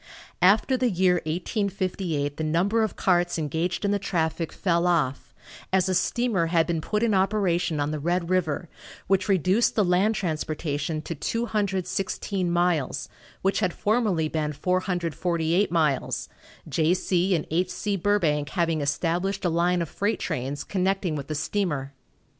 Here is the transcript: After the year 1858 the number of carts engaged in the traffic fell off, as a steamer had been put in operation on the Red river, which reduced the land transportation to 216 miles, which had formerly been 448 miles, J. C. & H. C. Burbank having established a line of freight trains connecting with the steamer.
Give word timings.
After 0.41 0.77
the 0.77 0.89
year 0.89 1.21
1858 1.27 2.37
the 2.37 2.43
number 2.43 2.81
of 2.81 2.95
carts 2.95 3.37
engaged 3.37 3.85
in 3.85 3.91
the 3.91 3.99
traffic 3.99 4.51
fell 4.51 4.87
off, 4.87 5.31
as 5.71 5.87
a 5.87 5.93
steamer 5.93 6.47
had 6.47 6.65
been 6.65 6.81
put 6.81 7.03
in 7.03 7.13
operation 7.13 7.79
on 7.79 7.91
the 7.91 7.99
Red 7.99 8.27
river, 8.31 8.67
which 9.05 9.29
reduced 9.29 9.75
the 9.75 9.85
land 9.85 10.15
transportation 10.15 11.03
to 11.03 11.13
216 11.13 12.49
miles, 12.49 13.09
which 13.43 13.59
had 13.59 13.73
formerly 13.73 14.27
been 14.27 14.53
448 14.53 15.71
miles, 15.71 16.29
J. 16.67 16.95
C. 16.95 17.35
& 17.47 17.51
H. 17.51 17.69
C. 17.69 17.95
Burbank 17.95 18.49
having 18.49 18.81
established 18.81 19.45
a 19.45 19.49
line 19.49 19.83
of 19.83 19.87
freight 19.89 20.19
trains 20.19 20.63
connecting 20.63 21.15
with 21.15 21.27
the 21.27 21.35
steamer. 21.35 21.93